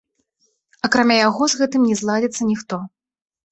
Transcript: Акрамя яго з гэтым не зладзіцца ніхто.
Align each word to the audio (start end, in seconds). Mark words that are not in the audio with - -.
Акрамя 0.89 1.17
яго 1.19 1.43
з 1.53 1.61
гэтым 1.61 1.81
не 1.91 1.95
зладзіцца 2.01 2.51
ніхто. 2.51 2.83